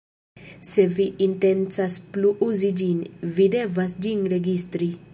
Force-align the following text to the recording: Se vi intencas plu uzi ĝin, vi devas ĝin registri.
Se 0.69 0.85
vi 0.93 1.05
intencas 1.25 1.99
plu 2.15 2.33
uzi 2.49 2.75
ĝin, 2.83 3.07
vi 3.37 3.49
devas 3.61 3.99
ĝin 4.07 4.29
registri. 4.39 4.95